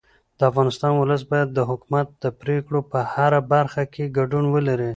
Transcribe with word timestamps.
د 0.37 0.41
افغانستان 0.51 0.91
ولس 0.95 1.23
باید 1.31 1.49
د 1.53 1.59
حکومت 1.69 2.07
د 2.23 2.25
پرېکړو 2.41 2.79
په 2.91 2.99
هره 3.13 3.39
برخه 3.53 3.83
کې 3.93 4.13
ګډون 4.17 4.45
ولري 4.55 4.89